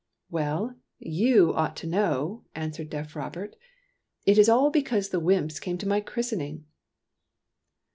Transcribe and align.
''Well, 0.31 0.77
you 0.97 1.53
ought 1.53 1.75
to 1.75 1.87
know/' 1.87 2.43
answered 2.55 2.89
deaf 2.89 3.15
Robert." 3.15 3.55
It 4.25 4.39
is 4.39 4.49
all 4.49 4.71
because 4.71 5.09
the 5.09 5.19
wymps 5.21 5.59
came 5.61 5.77
to 5.77 5.87
my 5.87 6.01
christening." 6.01 6.65